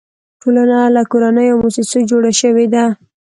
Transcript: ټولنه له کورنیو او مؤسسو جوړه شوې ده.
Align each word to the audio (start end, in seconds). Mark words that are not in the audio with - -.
ټولنه 0.41 0.79
له 0.95 1.01
کورنیو 1.11 1.51
او 1.53 1.59
مؤسسو 1.63 1.99
جوړه 2.09 2.31
شوې 2.41 2.65
ده. 2.73 2.85